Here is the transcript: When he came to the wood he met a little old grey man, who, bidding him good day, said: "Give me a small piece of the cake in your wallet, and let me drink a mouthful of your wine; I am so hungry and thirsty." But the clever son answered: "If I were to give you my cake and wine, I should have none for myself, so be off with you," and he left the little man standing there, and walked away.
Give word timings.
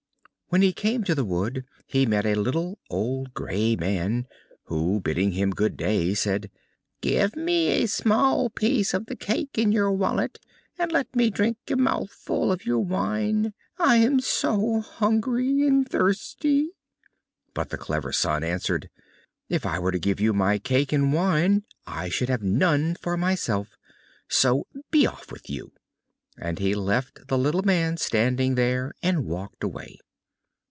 When 0.53 0.61
he 0.61 0.73
came 0.73 1.05
to 1.05 1.15
the 1.15 1.23
wood 1.23 1.63
he 1.87 2.05
met 2.05 2.25
a 2.25 2.35
little 2.35 2.77
old 2.89 3.33
grey 3.33 3.77
man, 3.77 4.27
who, 4.65 4.99
bidding 4.99 5.31
him 5.31 5.51
good 5.51 5.77
day, 5.77 6.13
said: 6.13 6.51
"Give 6.99 7.37
me 7.37 7.69
a 7.69 7.85
small 7.87 8.49
piece 8.49 8.93
of 8.93 9.05
the 9.05 9.15
cake 9.15 9.57
in 9.57 9.71
your 9.71 9.93
wallet, 9.93 10.39
and 10.77 10.91
let 10.91 11.15
me 11.15 11.29
drink 11.29 11.55
a 11.69 11.77
mouthful 11.77 12.51
of 12.51 12.65
your 12.65 12.79
wine; 12.79 13.53
I 13.79 13.95
am 13.99 14.19
so 14.19 14.81
hungry 14.81 15.65
and 15.65 15.87
thirsty." 15.87 16.71
But 17.53 17.69
the 17.69 17.77
clever 17.77 18.11
son 18.11 18.43
answered: 18.43 18.89
"If 19.47 19.65
I 19.65 19.79
were 19.79 19.93
to 19.93 19.99
give 19.99 20.19
you 20.19 20.33
my 20.33 20.59
cake 20.59 20.91
and 20.91 21.13
wine, 21.13 21.63
I 21.87 22.09
should 22.09 22.27
have 22.27 22.43
none 22.43 22.95
for 22.95 23.15
myself, 23.15 23.77
so 24.27 24.67
be 24.89 25.07
off 25.07 25.31
with 25.31 25.49
you," 25.49 25.71
and 26.37 26.59
he 26.59 26.75
left 26.75 27.29
the 27.29 27.37
little 27.37 27.63
man 27.63 27.95
standing 27.95 28.55
there, 28.55 28.93
and 29.01 29.25
walked 29.25 29.63
away. 29.63 29.97